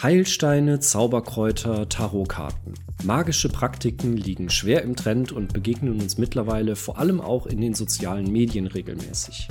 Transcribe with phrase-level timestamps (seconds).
[0.00, 2.74] Heilsteine, Zauberkräuter, Tarotkarten.
[3.02, 7.74] Magische Praktiken liegen schwer im Trend und begegnen uns mittlerweile vor allem auch in den
[7.74, 9.48] sozialen Medien regelmäßig.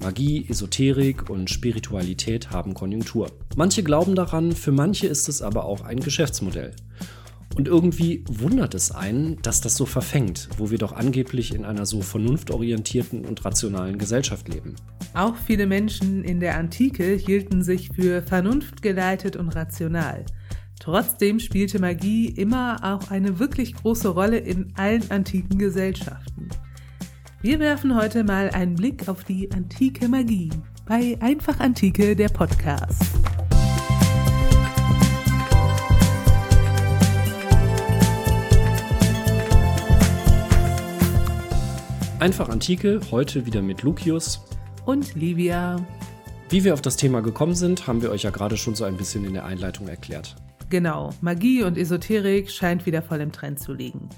[0.00, 3.30] Magie, Esoterik und Spiritualität haben Konjunktur.
[3.56, 6.74] Manche glauben daran, für manche ist es aber auch ein Geschäftsmodell.
[7.60, 11.84] Und irgendwie wundert es einen, dass das so verfängt, wo wir doch angeblich in einer
[11.84, 14.76] so vernunftorientierten und rationalen Gesellschaft leben.
[15.12, 20.24] Auch viele Menschen in der Antike hielten sich für vernunftgeleitet und rational.
[20.78, 26.48] Trotzdem spielte Magie immer auch eine wirklich große Rolle in allen antiken Gesellschaften.
[27.42, 30.48] Wir werfen heute mal einen Blick auf die antike Magie
[30.86, 33.02] bei Einfach Antike, der Podcast.
[42.20, 44.44] Einfach Antike, heute wieder mit Lucius
[44.84, 45.76] und Livia.
[46.50, 48.98] Wie wir auf das Thema gekommen sind, haben wir euch ja gerade schon so ein
[48.98, 50.36] bisschen in der Einleitung erklärt.
[50.68, 54.10] Genau, Magie und Esoterik scheint wieder voll im Trend zu liegen.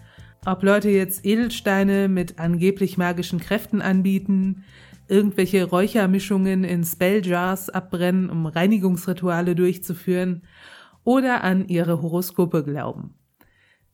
[0.44, 4.64] Ob Leute jetzt Edelsteine mit angeblich magischen Kräften anbieten,
[5.06, 10.42] irgendwelche Räuchermischungen in Spelljars abbrennen, um Reinigungsrituale durchzuführen,
[11.05, 13.14] oder an ihre Horoskope glauben.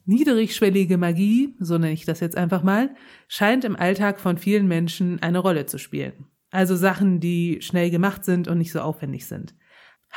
[0.09, 2.95] Niedrigschwellige Magie, so nenne ich das jetzt einfach mal,
[3.28, 6.25] scheint im Alltag von vielen Menschen eine Rolle zu spielen.
[6.50, 9.55] Also Sachen, die schnell gemacht sind und nicht so aufwendig sind.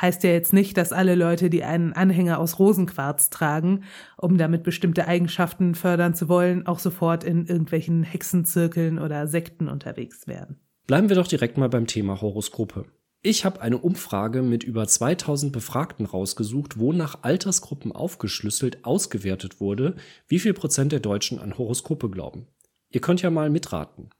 [0.00, 3.84] Heißt ja jetzt nicht, dass alle Leute, die einen Anhänger aus Rosenquarz tragen,
[4.16, 10.26] um damit bestimmte Eigenschaften fördern zu wollen, auch sofort in irgendwelchen Hexenzirkeln oder Sekten unterwegs
[10.26, 10.58] werden.
[10.86, 12.86] Bleiben wir doch direkt mal beim Thema Horoskope.
[13.24, 19.94] Ich habe eine Umfrage mit über 2000 Befragten rausgesucht, wo nach Altersgruppen aufgeschlüsselt ausgewertet wurde,
[20.26, 22.48] wie viel Prozent der Deutschen an Horoskope glauben.
[22.90, 24.10] Ihr könnt ja mal mitraten.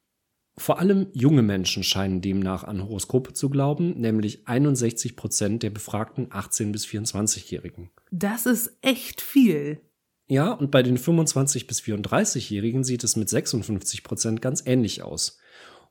[0.56, 6.28] Vor allem junge Menschen scheinen demnach an Horoskope zu glauben, nämlich 61 Prozent der befragten
[6.28, 7.90] 18- bis 24-Jährigen.
[8.12, 9.80] Das ist echt viel.
[10.28, 15.38] Ja, und bei den 25- bis 34-Jährigen sieht es mit 56 Prozent ganz ähnlich aus.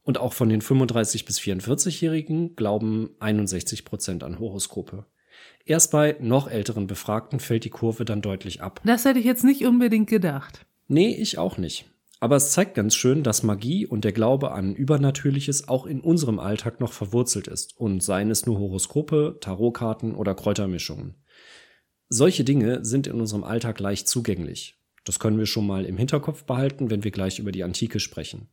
[0.03, 5.05] Und auch von den 35 bis 44-Jährigen glauben 61 Prozent an Horoskope.
[5.65, 8.81] Erst bei noch älteren Befragten fällt die Kurve dann deutlich ab.
[8.83, 10.65] Das hätte ich jetzt nicht unbedingt gedacht.
[10.87, 11.85] Nee, ich auch nicht.
[12.19, 16.39] Aber es zeigt ganz schön, dass Magie und der Glaube an Übernatürliches auch in unserem
[16.39, 21.15] Alltag noch verwurzelt ist und seien es nur Horoskope, Tarotkarten oder Kräutermischungen.
[22.09, 24.75] Solche Dinge sind in unserem Alltag leicht zugänglich.
[25.03, 28.49] Das können wir schon mal im Hinterkopf behalten, wenn wir gleich über die Antike sprechen.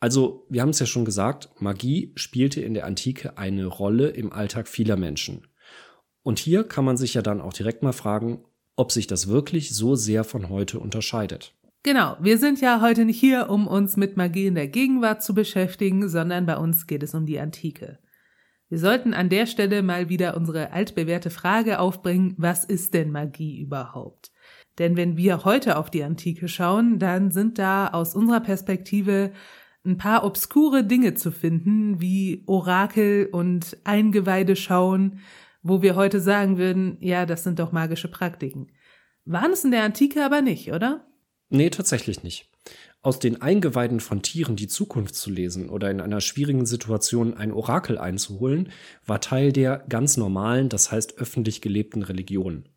[0.00, 4.32] Also, wir haben es ja schon gesagt, Magie spielte in der Antike eine Rolle im
[4.32, 5.46] Alltag vieler Menschen.
[6.22, 8.44] Und hier kann man sich ja dann auch direkt mal fragen,
[8.76, 11.54] ob sich das wirklich so sehr von heute unterscheidet.
[11.82, 15.34] Genau, wir sind ja heute nicht hier, um uns mit Magie in der Gegenwart zu
[15.34, 17.98] beschäftigen, sondern bei uns geht es um die Antike.
[18.68, 23.58] Wir sollten an der Stelle mal wieder unsere altbewährte Frage aufbringen, was ist denn Magie
[23.60, 24.30] überhaupt?
[24.78, 29.32] Denn wenn wir heute auf die Antike schauen, dann sind da aus unserer Perspektive
[29.84, 35.20] ein paar obskure Dinge zu finden, wie Orakel und Eingeweide schauen,
[35.62, 38.68] wo wir heute sagen würden, ja, das sind doch magische Praktiken.
[39.24, 41.06] Waren es in der Antike aber nicht, oder?
[41.50, 42.50] Nee, tatsächlich nicht.
[43.00, 47.52] Aus den Eingeweiden von Tieren die Zukunft zu lesen oder in einer schwierigen Situation ein
[47.52, 48.70] Orakel einzuholen,
[49.06, 52.68] war Teil der ganz normalen, das heißt öffentlich gelebten Religion.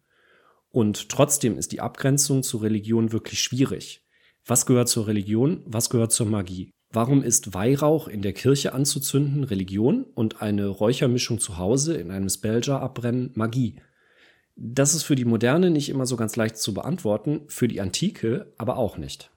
[0.69, 4.05] Und trotzdem ist die Abgrenzung zur Religion wirklich schwierig.
[4.45, 6.71] Was gehört zur Religion, was gehört zur Magie?
[6.93, 12.27] Warum ist Weihrauch in der Kirche anzuzünden Religion und eine Räuchermischung zu Hause in einem
[12.27, 13.75] Spelljar abbrennen Magie?
[14.57, 18.53] Das ist für die Moderne nicht immer so ganz leicht zu beantworten, für die Antike
[18.57, 19.31] aber auch nicht.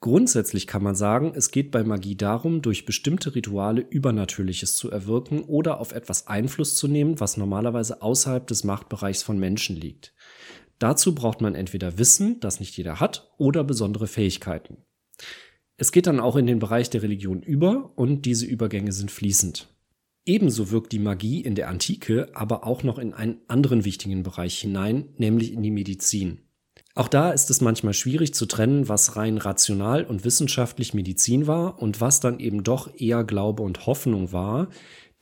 [0.00, 5.42] Grundsätzlich kann man sagen, es geht bei Magie darum, durch bestimmte Rituale Übernatürliches zu erwirken
[5.44, 10.12] oder auf etwas Einfluss zu nehmen, was normalerweise außerhalb des Machtbereichs von Menschen liegt.
[10.78, 14.76] Dazu braucht man entweder Wissen, das nicht jeder hat, oder besondere Fähigkeiten.
[15.76, 19.68] Es geht dann auch in den Bereich der Religion über und diese Übergänge sind fließend.
[20.26, 24.58] Ebenso wirkt die Magie in der Antike aber auch noch in einen anderen wichtigen Bereich
[24.58, 26.40] hinein, nämlich in die Medizin.
[26.94, 31.82] Auch da ist es manchmal schwierig zu trennen, was rein rational und wissenschaftlich Medizin war
[31.82, 34.68] und was dann eben doch eher Glaube und Hoffnung war,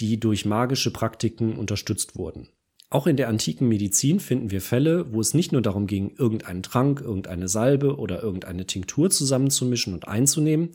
[0.01, 2.49] die durch magische Praktiken unterstützt wurden.
[2.93, 6.63] Auch in der antiken Medizin finden wir Fälle, wo es nicht nur darum ging, irgendeinen
[6.63, 10.69] Trank, irgendeine Salbe oder irgendeine Tinktur zusammenzumischen und einzunehmen,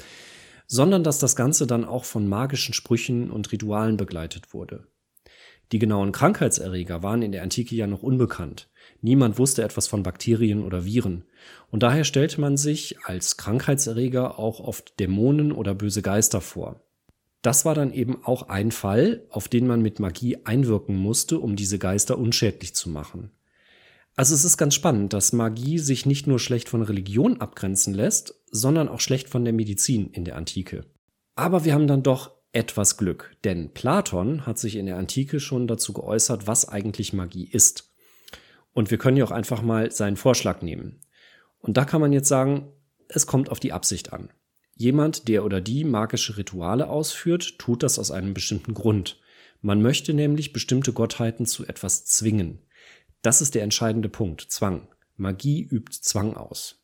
[0.65, 4.87] sondern dass das Ganze dann auch von magischen Sprüchen und Ritualen begleitet wurde.
[5.71, 8.67] Die genauen Krankheitserreger waren in der Antike ja noch unbekannt.
[8.99, 11.23] Niemand wusste etwas von Bakterien oder Viren.
[11.69, 16.81] Und daher stellte man sich als Krankheitserreger auch oft Dämonen oder böse Geister vor.
[17.41, 21.55] Das war dann eben auch ein Fall, auf den man mit Magie einwirken musste, um
[21.55, 23.31] diese Geister unschädlich zu machen.
[24.15, 28.33] Also es ist ganz spannend, dass Magie sich nicht nur schlecht von Religion abgrenzen lässt,
[28.49, 30.85] sondern auch schlecht von der Medizin in der Antike.
[31.35, 35.67] Aber wir haben dann doch etwas Glück, denn Platon hat sich in der Antike schon
[35.67, 37.93] dazu geäußert, was eigentlich Magie ist.
[38.73, 40.99] Und wir können ja auch einfach mal seinen Vorschlag nehmen.
[41.59, 42.71] Und da kann man jetzt sagen,
[43.09, 44.29] es kommt auf die Absicht an.
[44.79, 49.19] Jemand, der oder die magische Rituale ausführt, tut das aus einem bestimmten Grund.
[49.61, 52.59] Man möchte nämlich bestimmte Gottheiten zu etwas zwingen.
[53.23, 54.87] Das ist der entscheidende Punkt, Zwang.
[55.15, 56.83] Magie übt Zwang aus.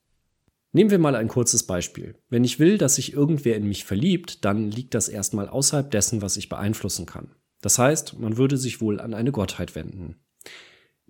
[0.71, 2.15] Nehmen wir mal ein kurzes Beispiel.
[2.29, 6.23] Wenn ich will, dass sich irgendwer in mich verliebt, dann liegt das erstmal außerhalb dessen,
[6.23, 7.35] was ich beeinflussen kann.
[7.61, 10.15] Das heißt, man würde sich wohl an eine Gottheit wenden.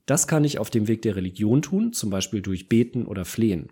[0.06, 3.70] Das kann ich auf dem Weg der Religion tun, zum Beispiel durch Beten oder Flehen.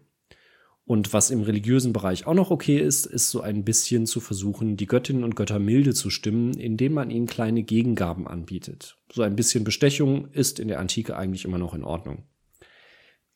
[0.85, 4.77] Und was im religiösen Bereich auch noch okay ist, ist so ein bisschen zu versuchen,
[4.77, 8.97] die Göttinnen und Götter milde zu stimmen, indem man ihnen kleine Gegengaben anbietet.
[9.11, 12.23] So ein bisschen Bestechung ist in der Antike eigentlich immer noch in Ordnung.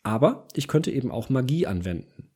[0.03, 2.31] Aber ich könnte eben auch Magie anwenden.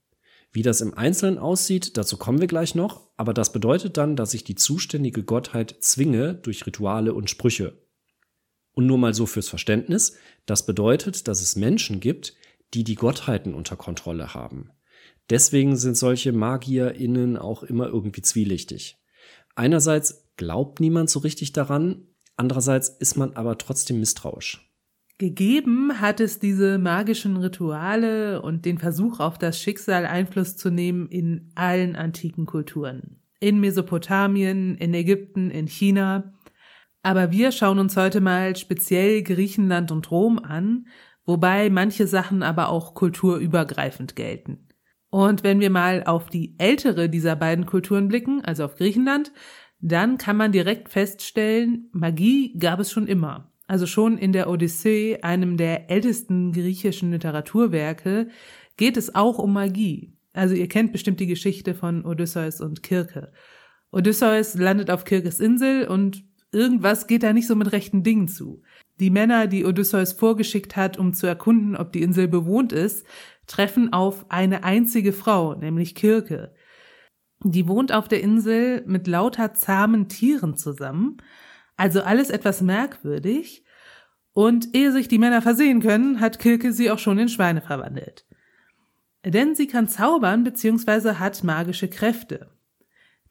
[0.52, 4.34] Wie das im Einzelnen aussieht, dazu kommen wir gleich noch, aber das bedeutet dann, dass
[4.34, 7.78] ich die zuständige Gottheit zwinge durch Rituale und Sprüche.
[8.74, 12.34] Und nur mal so fürs Verständnis, das bedeutet, dass es Menschen gibt,
[12.74, 14.72] die die Gottheiten unter Kontrolle haben.
[15.30, 18.98] Deswegen sind solche MagierInnen auch immer irgendwie zwielichtig.
[19.56, 24.66] Einerseits glaubt niemand so richtig daran, andererseits ist man aber trotzdem misstrauisch.
[25.20, 31.10] Gegeben hat es diese magischen Rituale und den Versuch auf das Schicksal Einfluss zu nehmen
[31.10, 33.20] in allen antiken Kulturen.
[33.42, 36.34] In Mesopotamien, in Ägypten, in China.
[37.04, 40.88] Aber wir schauen uns heute mal speziell Griechenland und Rom an,
[41.26, 44.69] wobei manche Sachen aber auch kulturübergreifend gelten.
[45.10, 49.32] Und wenn wir mal auf die ältere dieser beiden Kulturen blicken, also auf Griechenland,
[49.82, 53.52] dann kann man direkt feststellen, Magie gab es schon immer.
[53.66, 58.30] Also schon in der Odyssee, einem der ältesten griechischen Literaturwerke,
[58.78, 60.14] geht es auch um Magie.
[60.34, 63.32] Also ihr kennt bestimmt die Geschichte von Odysseus und Kirke.
[63.92, 68.62] Odysseus landet auf Kirkes Insel und irgendwas geht da nicht so mit rechten Dingen zu.
[69.00, 73.06] Die Männer, die Odysseus vorgeschickt hat, um zu erkunden, ob die Insel bewohnt ist,
[73.50, 76.54] treffen auf eine einzige Frau, nämlich Kirke.
[77.44, 81.18] Die wohnt auf der Insel mit lauter zahmen Tieren zusammen
[81.80, 83.63] also alles etwas merkwürdig.
[84.34, 88.25] Und ehe sich die Männer versehen können, hat Kilke sie auch schon in Schweine verwandelt.
[89.25, 91.16] Denn sie kann zaubern bzw.
[91.16, 92.52] hat magische Kräfte.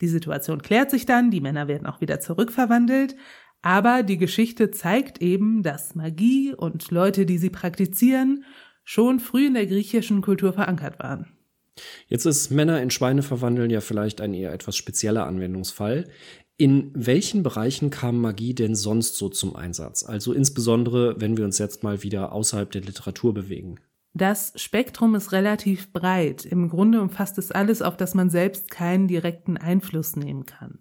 [0.00, 3.16] Die Situation klärt sich dann, die Männer werden auch wieder zurückverwandelt,
[3.62, 8.44] aber die Geschichte zeigt eben, dass Magie und Leute, die sie praktizieren,
[8.88, 11.26] schon früh in der griechischen Kultur verankert waren.
[12.06, 16.08] Jetzt ist Männer in Schweine verwandeln ja vielleicht ein eher etwas spezieller Anwendungsfall.
[16.56, 20.04] In welchen Bereichen kam Magie denn sonst so zum Einsatz?
[20.04, 23.78] Also insbesondere, wenn wir uns jetzt mal wieder außerhalb der Literatur bewegen.
[24.14, 26.46] Das Spektrum ist relativ breit.
[26.46, 30.78] Im Grunde umfasst es alles, auf das man selbst keinen direkten Einfluss nehmen kann.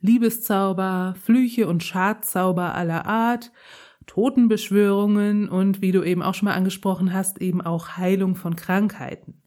[0.00, 3.52] Liebeszauber, Flüche und Schadzauber aller Art,
[4.10, 9.40] Totenbeschwörungen und, wie du eben auch schon mal angesprochen hast, eben auch Heilung von Krankheiten.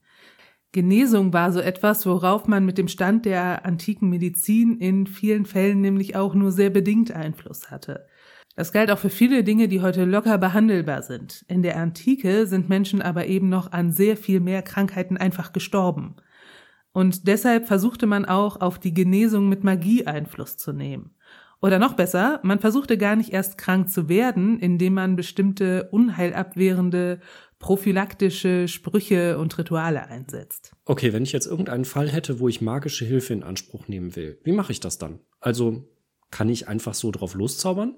[0.72, 5.82] Genesung war so etwas, worauf man mit dem Stand der antiken Medizin in vielen Fällen
[5.82, 8.06] nämlich auch nur sehr bedingt Einfluss hatte.
[8.56, 11.44] Das galt auch für viele Dinge, die heute locker behandelbar sind.
[11.46, 16.16] In der Antike sind Menschen aber eben noch an sehr viel mehr Krankheiten einfach gestorben.
[16.92, 21.13] Und deshalb versuchte man auch auf die Genesung mit Magie Einfluss zu nehmen.
[21.64, 27.20] Oder noch besser, man versuchte gar nicht erst krank zu werden, indem man bestimmte unheilabwehrende
[27.58, 30.72] prophylaktische Sprüche und Rituale einsetzt.
[30.84, 34.38] Okay, wenn ich jetzt irgendeinen Fall hätte, wo ich magische Hilfe in Anspruch nehmen will,
[34.44, 35.20] wie mache ich das dann?
[35.40, 35.88] Also
[36.30, 37.96] kann ich einfach so drauf loszaubern?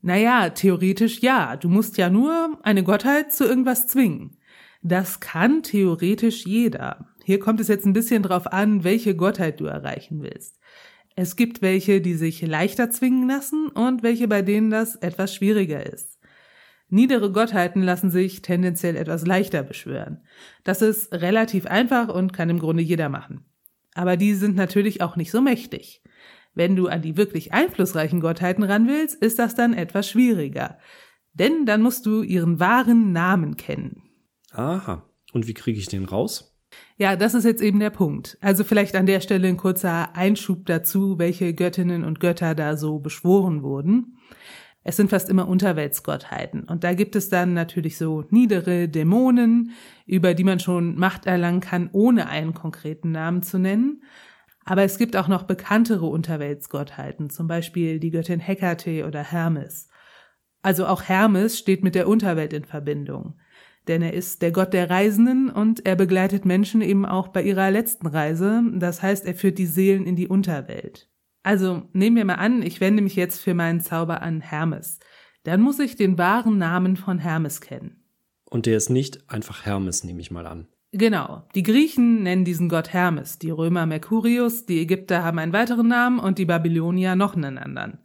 [0.00, 1.56] Naja, theoretisch ja.
[1.56, 4.38] Du musst ja nur eine Gottheit zu irgendwas zwingen.
[4.80, 7.10] Das kann theoretisch jeder.
[7.24, 10.55] Hier kommt es jetzt ein bisschen drauf an, welche Gottheit du erreichen willst.
[11.16, 15.84] Es gibt welche, die sich leichter zwingen lassen und welche, bei denen das etwas schwieriger
[15.84, 16.20] ist.
[16.88, 20.24] Niedere Gottheiten lassen sich tendenziell etwas leichter beschwören.
[20.62, 23.46] Das ist relativ einfach und kann im Grunde jeder machen.
[23.94, 26.02] Aber die sind natürlich auch nicht so mächtig.
[26.54, 30.78] Wenn du an die wirklich einflussreichen Gottheiten ran willst, ist das dann etwas schwieriger.
[31.32, 34.02] Denn dann musst du ihren wahren Namen kennen.
[34.52, 35.02] Aha.
[35.32, 36.55] Und wie kriege ich den raus?
[36.98, 38.38] Ja, das ist jetzt eben der Punkt.
[38.40, 42.98] Also vielleicht an der Stelle ein kurzer Einschub dazu, welche Göttinnen und Götter da so
[42.98, 44.16] beschworen wurden.
[44.82, 46.64] Es sind fast immer Unterweltsgottheiten.
[46.64, 49.72] Und da gibt es dann natürlich so niedere Dämonen,
[50.06, 54.02] über die man schon Macht erlangen kann, ohne einen konkreten Namen zu nennen.
[54.64, 59.88] Aber es gibt auch noch bekanntere Unterweltsgottheiten, zum Beispiel die Göttin Hekate oder Hermes.
[60.62, 63.38] Also auch Hermes steht mit der Unterwelt in Verbindung.
[63.88, 67.70] Denn er ist der Gott der Reisenden und er begleitet Menschen eben auch bei ihrer
[67.70, 68.62] letzten Reise.
[68.74, 71.08] Das heißt, er führt die Seelen in die Unterwelt.
[71.42, 74.98] Also nehmen wir mal an, ich wende mich jetzt für meinen Zauber an Hermes.
[75.44, 78.02] Dann muss ich den wahren Namen von Hermes kennen.
[78.50, 80.66] Und der ist nicht einfach Hermes, nehme ich mal an.
[80.90, 81.44] Genau.
[81.54, 86.18] Die Griechen nennen diesen Gott Hermes, die Römer Mercurius, die Ägypter haben einen weiteren Namen
[86.18, 87.98] und die Babylonier noch einen anderen.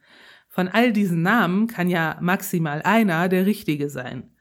[0.47, 4.35] Von all diesen Namen kann ja maximal einer der richtige sein.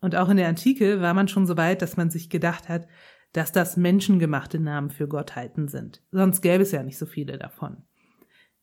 [0.00, 2.86] Und auch in der Antike war man schon so weit, dass man sich gedacht hat,
[3.32, 6.02] dass das menschengemachte Namen für Gottheiten sind.
[6.12, 7.82] Sonst gäbe es ja nicht so viele davon.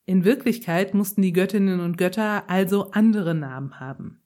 [0.06, 4.22] In Wirklichkeit mussten die Göttinnen und Götter also andere Namen haben.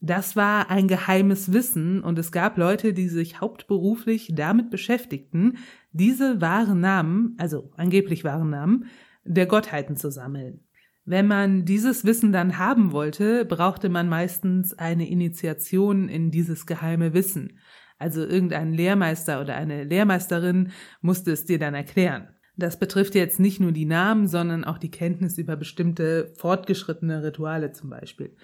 [0.00, 5.58] Das war ein geheimes Wissen und es gab Leute, die sich hauptberuflich damit beschäftigten,
[5.90, 8.86] diese wahren Namen, also angeblich wahren Namen,
[9.24, 10.60] der Gottheiten zu sammeln.
[11.10, 17.14] Wenn man dieses Wissen dann haben wollte, brauchte man meistens eine Initiation in dieses geheime
[17.14, 17.60] Wissen.
[17.98, 22.28] Also irgendein Lehrmeister oder eine Lehrmeisterin musste es dir dann erklären.
[22.58, 27.72] Das betrifft jetzt nicht nur die Namen, sondern auch die Kenntnis über bestimmte fortgeschrittene Rituale
[27.72, 28.36] zum Beispiel.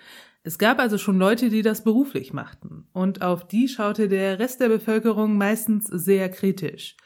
[0.42, 4.62] Es gab also schon Leute, die das beruflich machten, und auf die schaute der Rest
[4.62, 6.96] der Bevölkerung meistens sehr kritisch.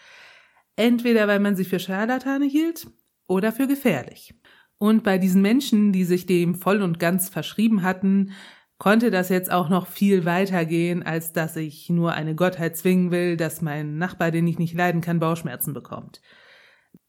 [0.77, 2.87] Entweder weil man sie für Scharlatane hielt
[3.27, 4.35] oder für gefährlich.
[4.79, 8.33] Und bei diesen Menschen, die sich dem voll und ganz verschrieben hatten,
[8.79, 13.11] konnte das jetzt auch noch viel weiter gehen, als dass ich nur eine Gottheit zwingen
[13.11, 16.23] will, dass mein Nachbar, den ich nicht leiden kann, Bauchschmerzen bekommt.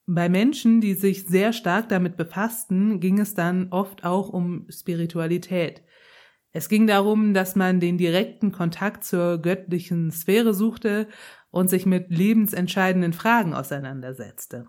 [0.08, 5.84] Bei Menschen, die sich sehr stark damit befassten, ging es dann oft auch um Spiritualität.
[6.52, 11.08] Es ging darum, dass man den direkten Kontakt zur göttlichen Sphäre suchte
[11.52, 14.66] und sich mit lebensentscheidenden Fragen auseinandersetzte.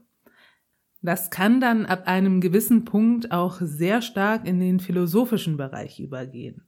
[1.02, 6.62] Das kann dann ab einem gewissen Punkt auch sehr stark in den philosophischen Bereich übergehen.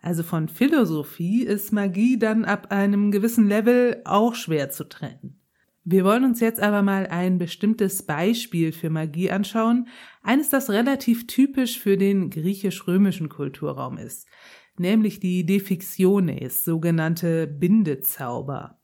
[0.00, 5.40] Also von Philosophie ist Magie dann ab einem gewissen Level auch schwer zu trennen.
[5.84, 9.88] Wir wollen uns jetzt aber mal ein bestimmtes Beispiel für Magie anschauen,
[10.22, 14.28] eines, das relativ typisch für den griechisch-römischen Kulturraum ist,
[14.76, 18.78] nämlich die Defictiones, sogenannte Bindezauber.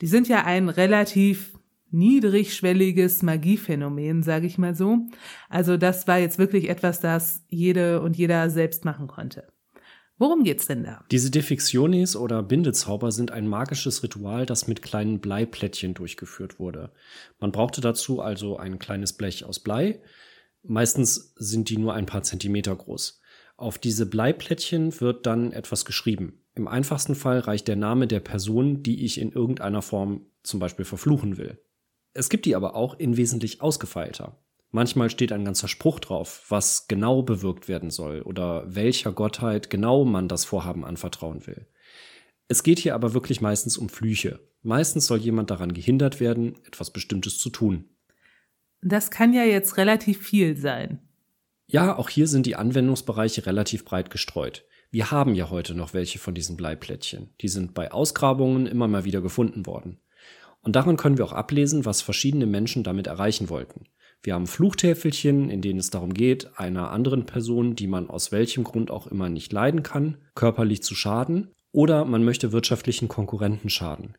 [0.00, 1.54] Die sind ja ein relativ
[1.92, 4.98] niedrigschwelliges Magiephänomen, sage ich mal so.
[5.48, 9.46] Also das war jetzt wirklich etwas, das jede und jeder selbst machen konnte.
[10.18, 11.04] Worum geht's denn da?
[11.10, 16.92] Diese Defictiones oder Bindezauber sind ein magisches Ritual, das mit kleinen Bleiplättchen durchgeführt wurde.
[17.40, 20.00] Man brauchte dazu also ein kleines Blech aus Blei.
[20.62, 23.20] Meistens sind die nur ein paar Zentimeter groß.
[23.56, 26.40] Auf diese Bleiplättchen wird dann etwas geschrieben.
[26.54, 30.84] Im einfachsten Fall reicht der Name der Person, die ich in irgendeiner Form zum Beispiel
[30.84, 31.58] verfluchen will.
[32.14, 34.36] Es gibt die aber auch in wesentlich ausgefeilter.
[34.70, 40.04] Manchmal steht ein ganzer Spruch drauf, was genau bewirkt werden soll oder welcher Gottheit genau
[40.04, 41.66] man das Vorhaben anvertrauen will.
[42.48, 44.40] Es geht hier aber wirklich meistens um Flüche.
[44.62, 47.84] Meistens soll jemand daran gehindert werden, etwas Bestimmtes zu tun.
[48.80, 51.00] Das kann ja jetzt relativ viel sein.
[51.66, 54.64] Ja, auch hier sind die Anwendungsbereiche relativ breit gestreut.
[54.90, 57.30] Wir haben ja heute noch welche von diesen Bleiplättchen.
[57.40, 59.98] Die sind bei Ausgrabungen immer mal wieder gefunden worden.
[60.62, 63.86] Und daran können wir auch ablesen, was verschiedene Menschen damit erreichen wollten.
[64.22, 68.62] Wir haben Fluchtäfelchen, in denen es darum geht, einer anderen Person, die man aus welchem
[68.62, 74.16] Grund auch immer nicht leiden kann, körperlich zu schaden, oder man möchte wirtschaftlichen Konkurrenten schaden.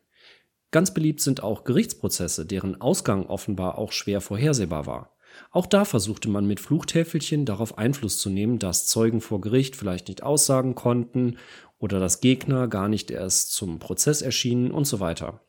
[0.72, 5.16] Ganz beliebt sind auch Gerichtsprozesse, deren Ausgang offenbar auch schwer vorhersehbar war.
[5.50, 10.08] Auch da versuchte man mit Fluchtäfelchen darauf Einfluss zu nehmen, dass Zeugen vor Gericht vielleicht
[10.08, 11.38] nicht aussagen konnten
[11.78, 15.40] oder dass Gegner gar nicht erst zum Prozess erschienen und so weiter.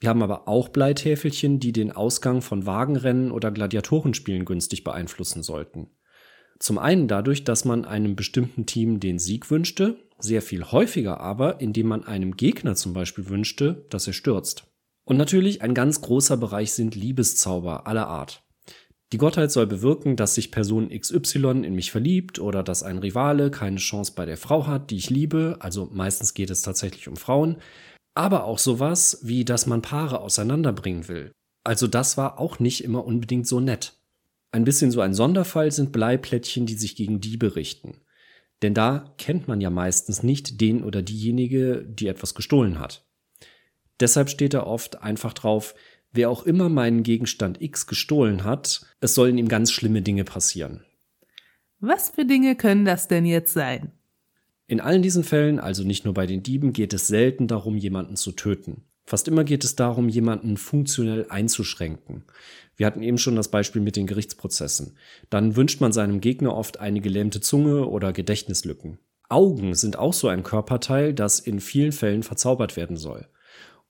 [0.00, 5.90] Wir haben aber auch Bleitäfelchen, die den Ausgang von Wagenrennen oder Gladiatorenspielen günstig beeinflussen sollten.
[6.58, 11.60] Zum einen dadurch, dass man einem bestimmten Team den Sieg wünschte, sehr viel häufiger aber,
[11.60, 14.64] indem man einem Gegner zum Beispiel wünschte, dass er stürzt.
[15.04, 18.42] Und natürlich ein ganz großer Bereich sind Liebeszauber aller Art.
[19.12, 23.50] Die Gottheit soll bewirken, dass sich Person XY in mich verliebt oder dass ein Rivale
[23.50, 27.16] keine Chance bei der Frau hat, die ich liebe, also meistens geht es tatsächlich um
[27.16, 27.56] Frauen,
[28.14, 31.32] aber auch sowas, wie dass man Paare auseinanderbringen will.
[31.64, 33.98] Also das war auch nicht immer unbedingt so nett.
[34.52, 38.00] Ein bisschen so ein Sonderfall sind Bleiplättchen, die sich gegen Diebe richten.
[38.62, 43.06] Denn da kennt man ja meistens nicht den oder diejenige, die etwas gestohlen hat.
[44.00, 45.74] Deshalb steht da oft einfach drauf,
[46.12, 50.84] wer auch immer meinen Gegenstand X gestohlen hat, es sollen ihm ganz schlimme Dinge passieren.
[51.78, 53.92] Was für Dinge können das denn jetzt sein?
[54.70, 58.14] In allen diesen Fällen, also nicht nur bei den Dieben, geht es selten darum, jemanden
[58.14, 58.84] zu töten.
[59.04, 62.22] Fast immer geht es darum, jemanden funktionell einzuschränken.
[62.76, 64.96] Wir hatten eben schon das Beispiel mit den Gerichtsprozessen.
[65.28, 69.00] Dann wünscht man seinem Gegner oft eine gelähmte Zunge oder Gedächtnislücken.
[69.28, 73.26] Augen sind auch so ein Körperteil, das in vielen Fällen verzaubert werden soll.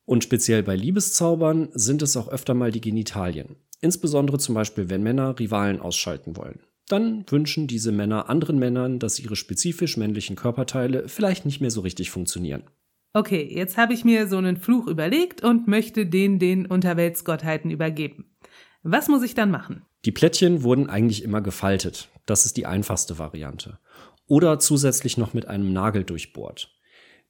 [0.07, 3.57] Und speziell bei Liebeszaubern sind es auch öfter mal die Genitalien.
[3.83, 6.61] Insbesondere zum Beispiel, wenn Männer Rivalen ausschalten wollen.
[6.91, 11.83] Dann wünschen diese Männer anderen Männern, dass ihre spezifisch männlichen Körperteile vielleicht nicht mehr so
[11.83, 12.65] richtig funktionieren.
[13.13, 18.37] Okay, jetzt habe ich mir so einen Fluch überlegt und möchte den den Unterweltsgottheiten übergeben.
[18.83, 19.83] Was muss ich dann machen?
[20.05, 22.09] Die Plättchen wurden eigentlich immer gefaltet.
[22.27, 23.79] Das ist die einfachste Variante.
[24.27, 26.77] Oder zusätzlich noch mit einem Nagel durchbohrt.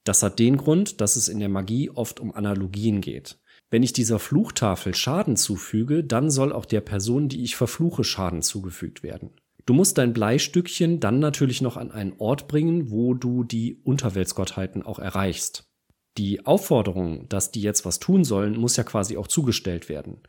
[0.05, 3.39] Das hat den Grund, dass es in der Magie oft um Analogien geht.
[3.69, 8.41] Wenn ich dieser Fluchtafel Schaden zufüge, dann soll auch der Person, die ich verfluche, Schaden
[8.41, 9.31] zugefügt werden.
[9.71, 14.83] Du musst dein Bleistückchen dann natürlich noch an einen Ort bringen, wo du die Unterweltsgottheiten
[14.83, 15.71] auch erreichst.
[16.19, 20.23] Die Aufforderung, dass die jetzt was tun sollen, muss ja quasi auch zugestellt werden.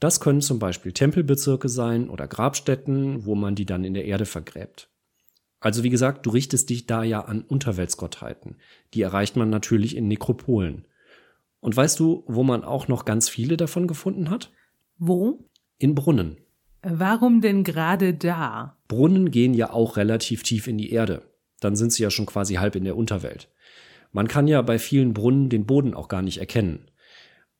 [0.00, 4.26] Das können zum Beispiel Tempelbezirke sein oder Grabstätten, wo man die dann in der Erde
[4.26, 4.90] vergräbt.
[5.60, 8.56] Also wie gesagt, du richtest dich da ja an Unterweltsgottheiten.
[8.92, 10.84] Die erreicht man natürlich in Nekropolen.
[11.60, 14.50] Und weißt du, wo man auch noch ganz viele davon gefunden hat?
[14.98, 15.48] Wo?
[15.78, 16.38] In Brunnen.
[16.82, 18.76] Warum denn gerade da?
[18.88, 21.22] Brunnen gehen ja auch relativ tief in die Erde.
[21.60, 23.48] Dann sind sie ja schon quasi halb in der Unterwelt.
[24.12, 26.90] Man kann ja bei vielen Brunnen den Boden auch gar nicht erkennen.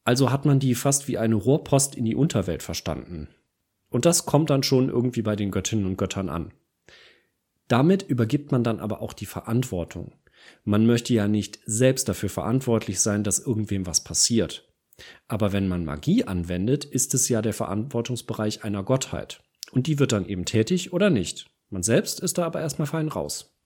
[0.05, 3.29] Also hat man die fast wie eine Rohrpost in die Unterwelt verstanden.
[3.91, 6.53] Und das kommt dann schon irgendwie bei den Göttinnen und Göttern an.
[7.69, 10.15] Damit übergibt man dann aber auch die Verantwortung.
[10.65, 14.70] Man möchte ja nicht selbst dafür verantwortlich sein, dass irgendwem was passiert.
[15.29, 19.43] Aber wenn man Magie anwendet, ist es ja der Verantwortungsbereich einer Gottheit.
[19.73, 21.51] Und die wird dann eben tätig oder nicht.
[21.69, 23.57] Man selbst ist da aber erstmal fein raus.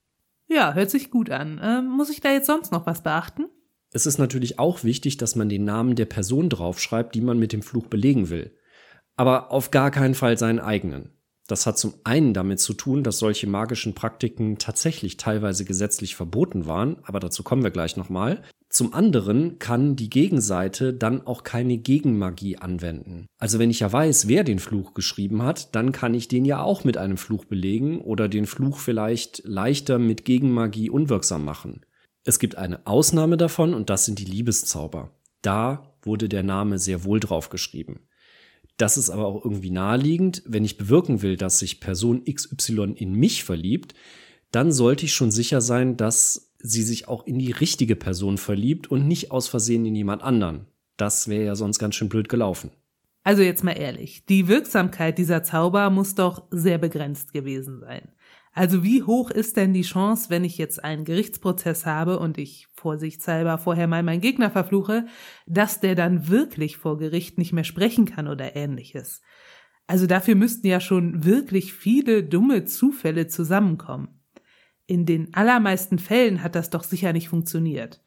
[0.47, 1.59] Ja, hört sich gut an.
[1.63, 3.45] Ähm, muss ich da jetzt sonst noch was beachten?
[3.91, 7.53] Es ist natürlich auch wichtig, dass man den Namen der Person draufschreibt, die man mit
[7.53, 8.55] dem Fluch belegen will.
[9.15, 11.11] Aber auf gar keinen Fall seinen eigenen.
[11.47, 16.65] Das hat zum einen damit zu tun, dass solche magischen Praktiken tatsächlich teilweise gesetzlich verboten
[16.65, 18.41] waren, aber dazu kommen wir gleich nochmal.
[18.75, 23.25] Zum anderen kann die Gegenseite dann auch keine Gegenmagie anwenden.
[23.37, 26.61] Also wenn ich ja weiß, wer den Fluch geschrieben hat, dann kann ich den ja
[26.61, 31.85] auch mit einem Fluch belegen oder den Fluch vielleicht leichter mit Gegenmagie unwirksam machen.
[32.25, 35.09] Es gibt eine Ausnahme davon und das sind die Liebeszauber.
[35.41, 38.01] Da wurde der Name sehr wohl drauf geschrieben.
[38.75, 43.13] Das ist aber auch irgendwie naheliegend, wenn ich bewirken will, dass sich Person XY in
[43.13, 43.93] mich verliebt,
[44.51, 48.89] dann sollte ich schon sicher sein, dass sie sich auch in die richtige Person verliebt
[48.89, 50.67] und nicht aus Versehen in jemand anderen.
[50.97, 52.71] Das wäre ja sonst ganz schön blöd gelaufen.
[53.23, 58.09] Also jetzt mal ehrlich, die Wirksamkeit dieser Zauber muss doch sehr begrenzt gewesen sein.
[58.53, 62.67] Also wie hoch ist denn die Chance, wenn ich jetzt einen Gerichtsprozess habe und ich
[62.73, 65.07] vorsichtshalber vorher mal meinen Gegner verfluche,
[65.45, 69.21] dass der dann wirklich vor Gericht nicht mehr sprechen kann oder ähnliches?
[69.87, 74.21] Also dafür müssten ja schon wirklich viele dumme Zufälle zusammenkommen.
[74.87, 78.01] In den allermeisten Fällen hat das doch sicher nicht funktioniert.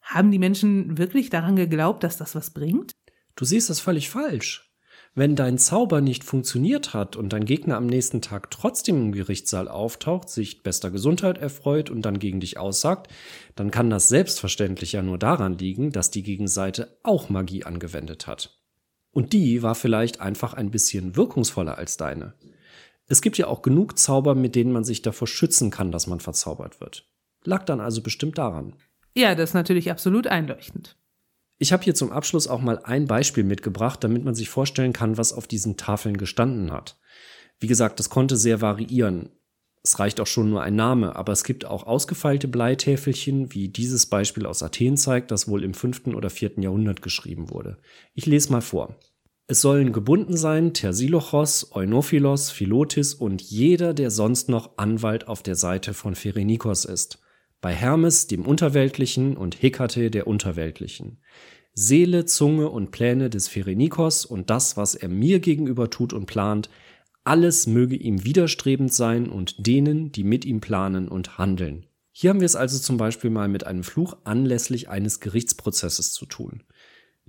[0.00, 2.92] Haben die Menschen wirklich daran geglaubt, dass das was bringt?
[3.36, 4.68] Du siehst das völlig falsch.
[5.14, 9.68] Wenn dein Zauber nicht funktioniert hat und dein Gegner am nächsten Tag trotzdem im Gerichtssaal
[9.68, 13.08] auftaucht, sich bester Gesundheit erfreut und dann gegen dich aussagt,
[13.54, 18.58] dann kann das selbstverständlich ja nur daran liegen, dass die Gegenseite auch Magie angewendet hat.
[19.10, 22.34] Und die war vielleicht einfach ein bisschen wirkungsvoller als deine.
[23.08, 26.20] Es gibt ja auch genug Zauber, mit denen man sich davor schützen kann, dass man
[26.20, 27.08] verzaubert wird.
[27.44, 28.74] Lag dann also bestimmt daran.
[29.14, 30.96] Ja, das ist natürlich absolut einleuchtend.
[31.58, 35.16] Ich habe hier zum Abschluss auch mal ein Beispiel mitgebracht, damit man sich vorstellen kann,
[35.16, 36.98] was auf diesen Tafeln gestanden hat.
[37.58, 39.30] Wie gesagt, das konnte sehr variieren.
[39.82, 44.06] Es reicht auch schon nur ein Name, aber es gibt auch ausgefeilte Bleitäfelchen, wie dieses
[44.06, 47.78] Beispiel aus Athen zeigt, das wohl im fünften oder vierten Jahrhundert geschrieben wurde.
[48.14, 48.96] Ich lese mal vor.
[49.50, 55.56] Es sollen gebunden sein Tersilochos, Eunophilos, Philotis und jeder, der sonst noch Anwalt auf der
[55.56, 57.18] Seite von Pherenikos ist
[57.60, 61.18] bei Hermes, dem Unterweltlichen, und Hekate, der Unterweltlichen.
[61.74, 66.70] Seele, Zunge und Pläne des Pherenikos und das, was er mir gegenüber tut und plant,
[67.24, 71.86] alles möge ihm widerstrebend sein und denen, die mit ihm planen und handeln.
[72.10, 76.26] Hier haben wir es also zum Beispiel mal mit einem Fluch anlässlich eines Gerichtsprozesses zu
[76.26, 76.62] tun.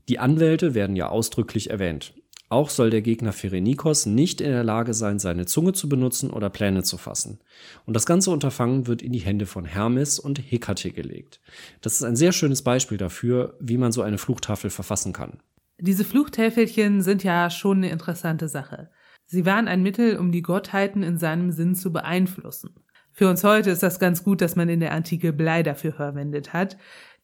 [0.10, 2.16] Die Anwälte werden ja ausdrücklich erwähnt.
[2.50, 6.50] Auch soll der Gegner Pherenikos nicht in der Lage sein, seine Zunge zu benutzen oder
[6.50, 7.40] Pläne zu fassen.
[7.86, 11.40] Und das ganze Unterfangen wird in die Hände von Hermes und Hekate gelegt.
[11.82, 15.42] Das ist ein sehr schönes Beispiel dafür, wie man so eine Fluchtafel verfassen kann.
[15.78, 18.90] Diese Fluchtäfelchen sind ja schon eine interessante Sache.
[19.28, 22.72] Sie waren ein Mittel, um die Gottheiten in seinem Sinn zu beeinflussen.
[23.12, 26.54] Für uns heute ist das ganz gut, dass man in der Antike Blei dafür verwendet
[26.54, 26.78] hat,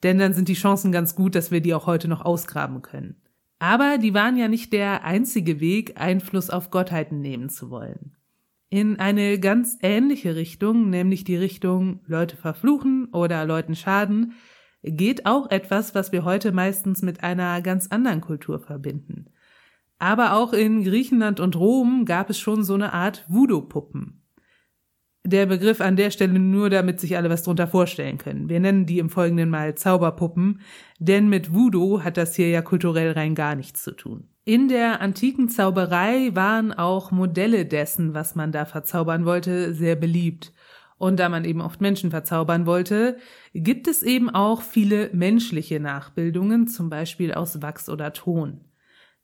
[0.05, 3.15] denn dann sind die Chancen ganz gut, dass wir die auch heute noch ausgraben können.
[3.57, 8.15] Aber die waren ja nicht der einzige Weg, Einfluss auf Gottheiten nehmen zu wollen.
[8.69, 14.33] In eine ganz ähnliche Richtung, nämlich die Richtung Leute verfluchen oder Leuten schaden,
[14.83, 19.31] geht auch etwas, was wir heute meistens mit einer ganz anderen Kultur verbinden.
[19.97, 24.21] Aber auch in Griechenland und Rom gab es schon so eine Art Voodoo-Puppen.
[25.27, 28.47] Der Begriff an der Stelle nur, damit sich alle was drunter vorstellen können.
[28.47, 30.61] Wir nennen die im Folgenden mal Zauberpuppen,
[30.99, 34.27] denn mit Voodoo hat das hier ja kulturell rein gar nichts zu tun.
[34.43, 40.53] In der antiken Zauberei waren auch Modelle dessen, was man da verzaubern wollte, sehr beliebt.
[40.99, 43.17] Und da man eben oft Menschen verzaubern wollte,
[43.55, 48.61] gibt es eben auch viele menschliche Nachbildungen, zum Beispiel aus Wachs oder Ton.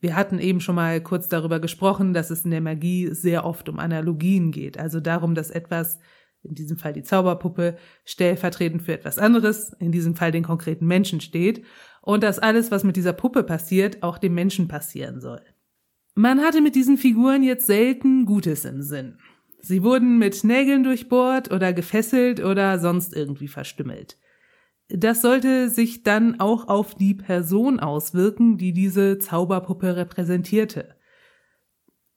[0.02, 3.70] Wir hatten eben schon mal kurz darüber gesprochen, dass es in der Magie sehr oft
[3.70, 6.00] um Analogien geht, also darum, dass etwas,
[6.42, 11.22] in diesem Fall die Zauberpuppe, stellvertretend für etwas anderes, in diesem Fall den konkreten Menschen
[11.22, 11.64] steht,
[12.02, 15.42] und dass alles, was mit dieser Puppe passiert, auch dem Menschen passieren soll.
[16.16, 19.20] Man hatte mit diesen Figuren jetzt selten Gutes im Sinn.
[19.62, 24.18] Sie wurden mit Nägeln durchbohrt oder gefesselt oder sonst irgendwie verstümmelt.
[24.94, 30.96] Das sollte sich dann auch auf die Person auswirken, die diese Zauberpuppe repräsentierte.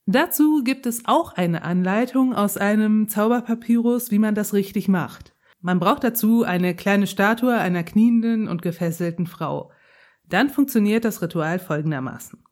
[0.07, 5.35] Dazu gibt es auch eine Anleitung aus einem Zauberpapyrus, wie man das richtig macht.
[5.61, 9.71] Man braucht dazu eine kleine Statue einer knienden und gefesselten Frau.
[10.29, 12.43] Dann funktioniert das Ritual folgendermaßen.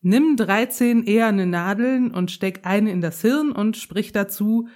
[0.00, 4.68] Nimm 13 eherne Nadeln und steck eine in das Hirn und sprich dazu,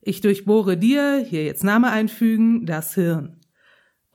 [0.00, 3.35] ich durchbohre dir, hier jetzt Name einfügen, das Hirn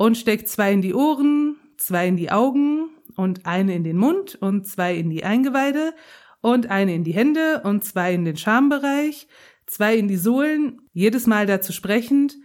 [0.02, 4.34] und steckt zwei in die Ohren, zwei in die Augen und eine in den Mund
[4.34, 5.94] und zwei in die Eingeweide
[6.42, 9.28] und eine in die Hände und zwei in den Schambereich,
[9.68, 12.36] zwei in die Sohlen, jedes Mal dazu sprechend,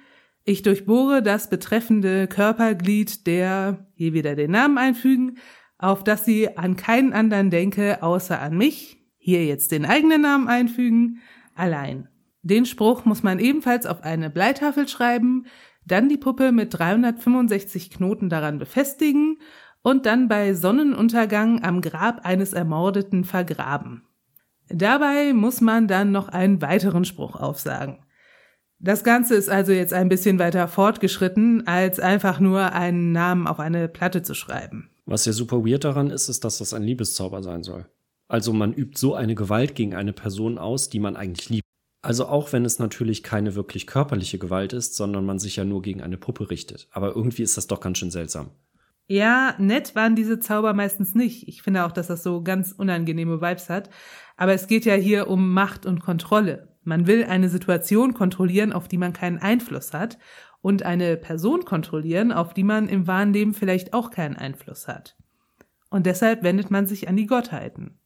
[0.45, 5.39] ich durchbohre das betreffende Körperglied der, hier wieder den Namen einfügen,
[5.79, 10.49] auf das sie an keinen anderen denke, außer an mich, hier jetzt den eigenen Namen
[10.49, 11.23] einfügen,
[11.55, 12.11] allein.
[12.43, 15.47] Den Spruch muss man ebenfalls auf eine Bleitafel schreiben,
[15.87, 19.39] dann die Puppe mit 365 Knoten daran befestigen
[19.83, 24.03] und dann bei Sonnenuntergang am Grab eines Ermordeten vergraben.
[24.69, 28.01] Dabei muss man dann noch einen weiteren Spruch aufsagen.
[28.79, 33.59] Das Ganze ist also jetzt ein bisschen weiter fortgeschritten, als einfach nur einen Namen auf
[33.61, 34.91] eine Platte zu schreiben.
[35.07, 37.87] Was ja super weird daran ist, ist, dass das ein Liebeszauber sein soll.
[38.29, 41.67] Also man übt so eine Gewalt gegen eine Person aus, die man eigentlich liebt.
[42.07, 45.83] Also auch wenn es natürlich keine wirklich körperliche Gewalt ist, sondern man sich ja nur
[45.83, 46.87] gegen eine Puppe richtet.
[46.93, 48.51] Aber irgendwie ist das doch ganz schön seltsam.
[49.09, 51.49] Ja, nett waren diese Zauber meistens nicht.
[51.49, 53.91] Ich finde auch, dass das so ganz unangenehme Vibes hat.
[54.37, 56.69] Aber es geht ja hier um Macht und Kontrolle.
[56.85, 60.17] Man will eine Situation kontrollieren, auf die man keinen Einfluss hat
[60.63, 65.17] und eine Person kontrollieren, auf die man im wahren Leben vielleicht auch keinen Einfluss hat.
[65.91, 67.99] Und deshalb wendet man sich an die Gottheiten.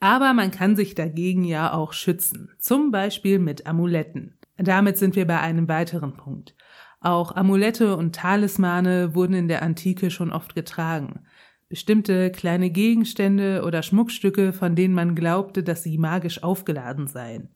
[0.00, 4.38] Aber man kann sich dagegen ja auch schützen, zum Beispiel mit Amuletten.
[4.58, 6.54] Damit sind wir bei einem weiteren Punkt.
[7.00, 11.20] Auch Amulette und Talismane wurden in der Antike schon oft getragen.
[11.68, 17.50] Bestimmte kleine Gegenstände oder Schmuckstücke, von denen man glaubte, dass sie magisch aufgeladen seien.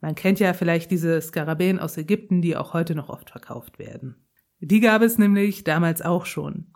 [0.00, 4.16] Man kennt ja vielleicht diese Skarabäen aus Ägypten, die auch heute noch oft verkauft werden.
[4.60, 6.72] Die gab es nämlich damals auch schon.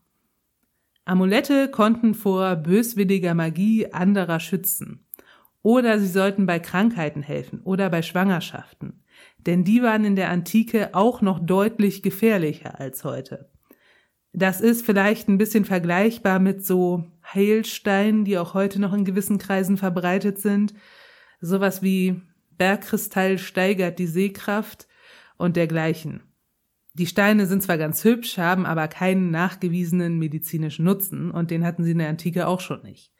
[1.07, 5.07] Amulette konnten vor böswilliger Magie anderer schützen.
[5.63, 9.05] Oder sie sollten bei Krankheiten helfen oder bei Schwangerschaften.
[9.39, 13.51] Denn die waren in der Antike auch noch deutlich gefährlicher als heute.
[14.33, 19.39] Das ist vielleicht ein bisschen vergleichbar mit so Heilsteinen, die auch heute noch in gewissen
[19.39, 20.75] Kreisen verbreitet sind.
[21.41, 22.21] Sowas wie
[22.59, 24.89] Bergkristall steigert die Sehkraft
[25.37, 26.26] und dergleichen.
[26.99, 31.85] Die Steine sind zwar ganz hübsch, haben aber keinen nachgewiesenen medizinischen Nutzen und den hatten
[31.85, 33.13] sie in der Antike auch schon nicht.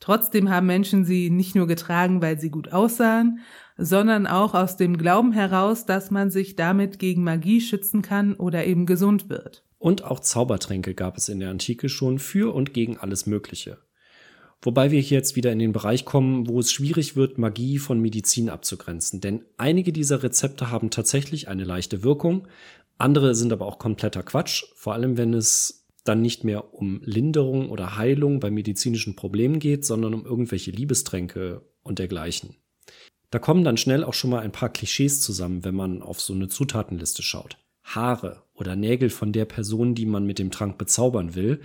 [0.00, 3.40] Trotzdem haben Menschen sie nicht nur getragen, weil sie gut aussahen,
[3.76, 8.64] sondern auch aus dem Glauben heraus, dass man sich damit gegen Magie schützen kann oder
[8.64, 9.64] eben gesund wird.
[9.78, 13.76] Und auch Zaubertränke gab es in der Antike schon für und gegen alles Mögliche.
[14.62, 18.00] Wobei wir hier jetzt wieder in den Bereich kommen, wo es schwierig wird, Magie von
[18.00, 19.20] Medizin abzugrenzen.
[19.20, 22.48] Denn einige dieser Rezepte haben tatsächlich eine leichte Wirkung,
[22.98, 27.70] andere sind aber auch kompletter Quatsch, vor allem wenn es dann nicht mehr um Linderung
[27.70, 32.56] oder Heilung bei medizinischen Problemen geht, sondern um irgendwelche Liebestränke und dergleichen.
[33.30, 36.34] Da kommen dann schnell auch schon mal ein paar Klischees zusammen, wenn man auf so
[36.34, 37.56] eine Zutatenliste schaut.
[37.82, 41.60] Haare oder Nägel von der Person, die man mit dem Trank bezaubern will,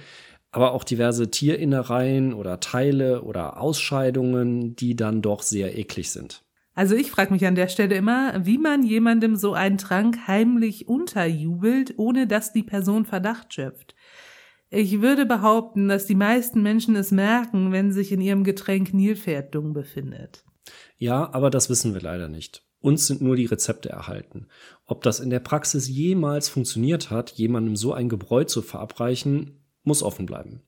[0.52, 6.44] aber auch diverse Tierinnereien oder Teile oder Ausscheidungen, die dann doch sehr eklig sind.
[6.80, 10.88] Also ich frage mich an der Stelle immer, wie man jemandem so einen Trank heimlich
[10.88, 13.96] unterjubelt, ohne dass die Person Verdacht schöpft.
[14.70, 19.74] Ich würde behaupten, dass die meisten Menschen es merken, wenn sich in ihrem Getränk Nilpferddung
[19.74, 20.46] befindet.
[20.98, 22.64] Ja, aber das wissen wir leider nicht.
[22.80, 24.48] Uns sind nur die Rezepte erhalten.
[24.86, 30.02] Ob das in der Praxis jemals funktioniert hat, jemandem so ein Gebräu zu verabreichen, muss
[30.02, 30.62] offen bleiben.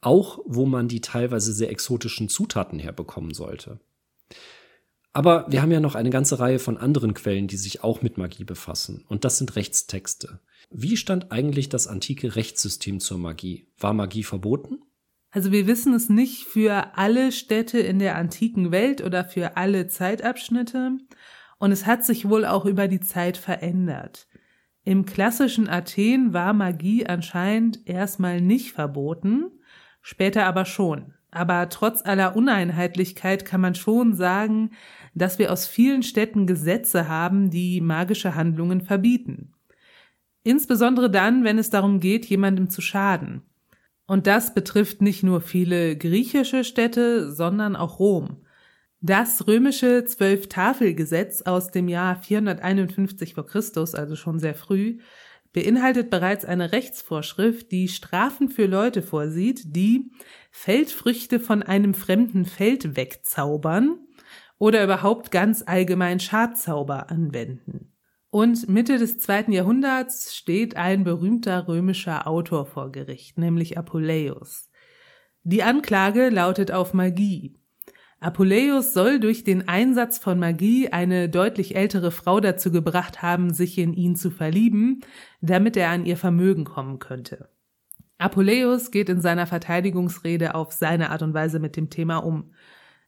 [0.00, 3.80] Auch wo man die teilweise sehr exotischen Zutaten herbekommen sollte.
[5.14, 8.18] Aber wir haben ja noch eine ganze Reihe von anderen Quellen, die sich auch mit
[8.18, 9.04] Magie befassen.
[9.08, 10.40] Und das sind Rechtstexte.
[10.70, 13.68] Wie stand eigentlich das antike Rechtssystem zur Magie?
[13.78, 14.80] War Magie verboten?
[15.30, 19.86] Also wir wissen es nicht für alle Städte in der antiken Welt oder für alle
[19.86, 20.98] Zeitabschnitte.
[21.58, 24.26] Und es hat sich wohl auch über die Zeit verändert.
[24.82, 29.50] Im klassischen Athen war Magie anscheinend erstmal nicht verboten,
[30.02, 31.14] später aber schon.
[31.30, 34.70] Aber trotz aller Uneinheitlichkeit kann man schon sagen,
[35.14, 39.52] dass wir aus vielen Städten Gesetze haben, die magische Handlungen verbieten.
[40.42, 43.42] Insbesondere dann, wenn es darum geht, jemandem zu schaden.
[44.06, 48.42] Und das betrifft nicht nur viele griechische Städte, sondern auch Rom.
[49.00, 54.98] Das römische Zwölf-Tafel-Gesetz aus dem Jahr 451 vor Christus, also schon sehr früh,
[55.52, 60.10] beinhaltet bereits eine Rechtsvorschrift, die Strafen für Leute vorsieht, die
[60.50, 64.03] Feldfrüchte von einem fremden Feld wegzaubern
[64.64, 67.92] oder überhaupt ganz allgemein Schadzauber anwenden.
[68.30, 74.70] Und Mitte des zweiten Jahrhunderts steht ein berühmter römischer Autor vor Gericht, nämlich Apuleius.
[75.42, 77.58] Die Anklage lautet auf Magie.
[78.20, 83.76] Apuleius soll durch den Einsatz von Magie eine deutlich ältere Frau dazu gebracht haben, sich
[83.76, 85.02] in ihn zu verlieben,
[85.42, 87.50] damit er an ihr Vermögen kommen könnte.
[88.16, 92.54] Apuleius geht in seiner Verteidigungsrede auf seine Art und Weise mit dem Thema um.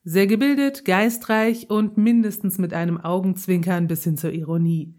[0.09, 4.95] Sehr gebildet, geistreich und mindestens mit einem Augenzwinkern bis hin zur Ironie.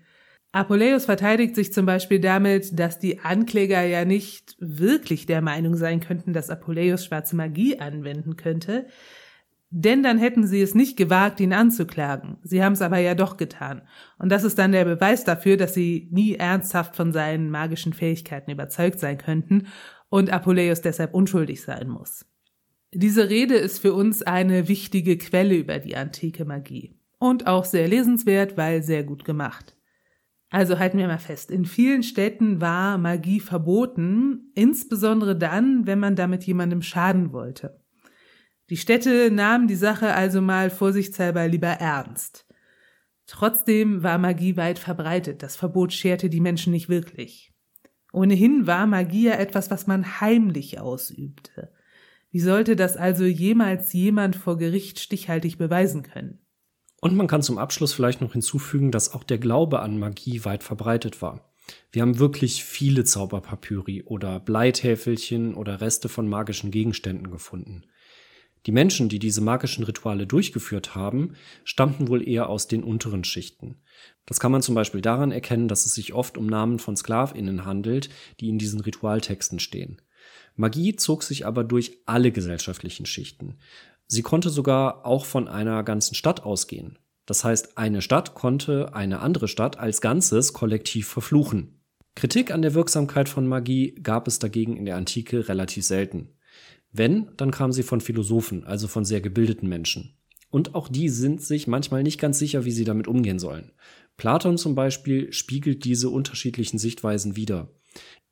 [0.51, 6.01] Apuleius verteidigt sich zum Beispiel damit, dass die Ankläger ja nicht wirklich der Meinung sein
[6.01, 8.87] könnten, dass Apuleius schwarze Magie anwenden könnte,
[9.69, 12.39] denn dann hätten sie es nicht gewagt, ihn anzuklagen.
[12.43, 13.83] Sie haben es aber ja doch getan.
[14.19, 18.51] Und das ist dann der Beweis dafür, dass sie nie ernsthaft von seinen magischen Fähigkeiten
[18.51, 19.67] überzeugt sein könnten
[20.09, 22.25] und Apuleius deshalb unschuldig sein muss.
[22.93, 27.87] Diese Rede ist für uns eine wichtige Quelle über die antike Magie und auch sehr
[27.87, 29.75] lesenswert, weil sehr gut gemacht.
[30.49, 36.15] Also halten wir mal fest, in vielen Städten war Magie verboten, insbesondere dann, wenn man
[36.15, 37.81] damit jemandem schaden wollte.
[38.69, 42.45] Die Städte nahmen die Sache also mal vorsichtshalber lieber ernst.
[43.25, 47.53] Trotzdem war Magie weit verbreitet, das Verbot scherte die Menschen nicht wirklich.
[48.13, 51.73] Ohnehin war Magie ja etwas, was man heimlich ausübte.
[52.37, 56.37] Wie sollte das also jemals jemand vor Gericht stichhaltig beweisen können?
[57.01, 60.61] Und man kann zum Abschluss vielleicht noch hinzufügen, dass auch der Glaube an Magie weit
[60.61, 61.51] verbreitet war.
[61.91, 67.85] Wir haben wirklich viele Zauberpapyri oder Bleitäfelchen oder Reste von magischen Gegenständen gefunden.
[68.67, 73.81] Die Menschen, die diese magischen Rituale durchgeführt haben, stammten wohl eher aus den unteren Schichten.
[74.27, 77.65] Das kann man zum Beispiel daran erkennen, dass es sich oft um Namen von Sklavinnen
[77.65, 80.03] handelt, die in diesen Ritualtexten stehen.
[80.57, 83.55] Magie zog sich aber durch alle gesellschaftlichen Schichten.
[84.07, 86.97] Sie konnte sogar auch von einer ganzen Stadt ausgehen.
[87.25, 91.81] Das heißt, eine Stadt konnte eine andere Stadt als Ganzes kollektiv verfluchen.
[92.15, 96.29] Kritik an der Wirksamkeit von Magie gab es dagegen in der Antike relativ selten.
[96.91, 100.17] Wenn, dann kam sie von Philosophen, also von sehr gebildeten Menschen.
[100.49, 103.73] Und auch die sind sich manchmal nicht ganz sicher, wie sie damit umgehen sollen.
[104.15, 107.69] Platon zum Beispiel spiegelt diese unterschiedlichen Sichtweisen wider.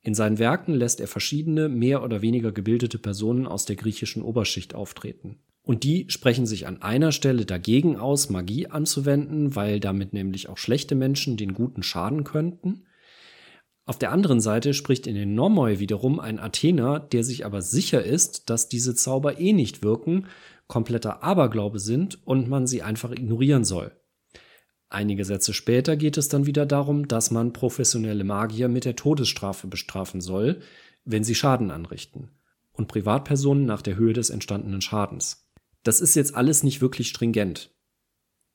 [0.02, 4.74] In seinen Werken lässt er verschiedene, mehr oder weniger gebildete Personen aus der griechischen Oberschicht
[4.74, 5.40] auftreten.
[5.62, 10.58] Und die sprechen sich an einer Stelle dagegen aus, Magie anzuwenden, weil damit nämlich auch
[10.58, 12.84] schlechte Menschen den Guten schaden könnten.
[13.84, 18.04] Auf der anderen Seite spricht in den Nomoi wiederum ein Athener, der sich aber sicher
[18.04, 20.26] ist, dass diese Zauber eh nicht wirken,
[20.68, 23.90] kompletter Aberglaube sind und man sie einfach ignorieren soll.
[24.88, 29.66] Einige Sätze später geht es dann wieder darum, dass man professionelle Magier mit der Todesstrafe
[29.66, 30.60] bestrafen soll,
[31.04, 32.30] wenn sie Schaden anrichten,
[32.72, 35.48] und Privatpersonen nach der Höhe des entstandenen Schadens.
[35.82, 37.74] Das ist jetzt alles nicht wirklich stringent.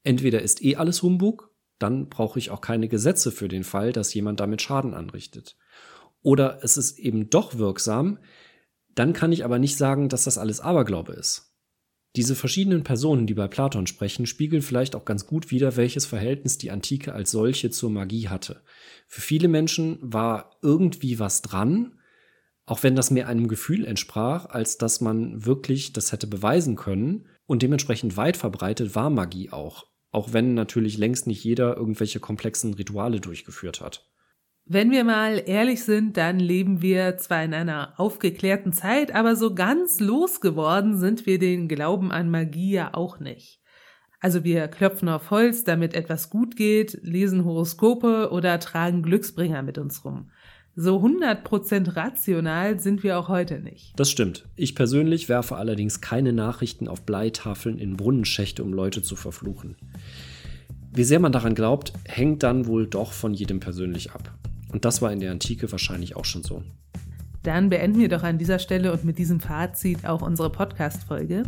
[0.04, 4.14] Entweder ist eh alles Humbug, dann brauche ich auch keine Gesetze für den Fall, dass
[4.14, 5.58] jemand damit Schaden anrichtet.
[6.22, 8.20] Oder es ist eben doch wirksam,
[8.94, 11.51] dann kann ich aber nicht sagen, dass das alles Aberglaube ist.
[12.18, 16.58] Diese verschiedenen Personen, die bei Platon sprechen, spiegeln vielleicht auch ganz gut wider, welches Verhältnis
[16.58, 18.62] die Antike als solche zur Magie hatte.
[19.08, 22.00] Für viele Menschen war irgendwie was dran,
[22.66, 27.28] auch wenn das mehr einem Gefühl entsprach, als dass man wirklich das hätte beweisen können.
[27.46, 32.74] Und dementsprechend weit verbreitet war Magie auch, auch wenn natürlich längst nicht jeder irgendwelche komplexen
[32.74, 34.11] Rituale durchgeführt hat.
[34.74, 39.54] Wenn wir mal ehrlich sind, dann leben wir zwar in einer aufgeklärten Zeit, aber so
[39.54, 43.60] ganz losgeworden sind wir den Glauben an Magie ja auch nicht.
[44.22, 49.78] Also wir klopfen auf Holz, damit etwas gut geht, lesen Horoskope oder tragen Glücksbringer mit
[49.78, 50.32] uns rum.
[50.74, 53.92] So 100% rational sind wir auch heute nicht.
[53.98, 54.48] Das stimmt.
[54.56, 59.76] Ich persönlich werfe allerdings keine Nachrichten auf Bleitafeln in Brunnenschächte, um Leute zu verfluchen.
[60.94, 64.34] Wie sehr man daran glaubt, hängt dann wohl doch von jedem persönlich ab.
[64.72, 66.64] Und das war in der Antike wahrscheinlich auch schon so.
[67.44, 71.44] Dann beenden wir doch an dieser Stelle und mit diesem Fazit auch unsere Podcast-Folge.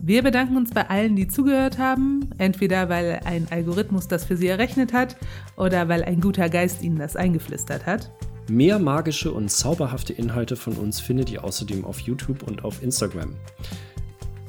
[0.00, 4.46] Wir bedanken uns bei allen, die zugehört haben, entweder weil ein Algorithmus das für sie
[4.46, 5.16] errechnet hat
[5.56, 8.10] oder weil ein guter Geist ihnen das eingeflüstert hat.
[8.48, 13.34] Mehr magische und zauberhafte Inhalte von uns findet ihr außerdem auf YouTube und auf Instagram.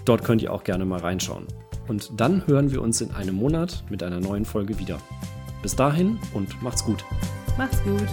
[0.06, 1.48] Dort könnt ihr auch gerne mal reinschauen.
[1.88, 5.00] Und dann hören wir uns in einem Monat mit einer neuen Folge wieder.
[5.64, 7.04] Bis dahin und macht's gut.
[7.60, 8.08] Macht's gut.